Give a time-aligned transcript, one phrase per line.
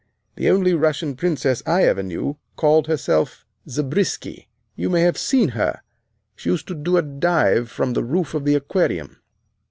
[0.35, 4.47] The only Russian princess I ever knew called herself Zabrisky.
[4.75, 5.81] You may have seen her.
[6.35, 9.17] She used to do a dive from the roof of the Aquarium."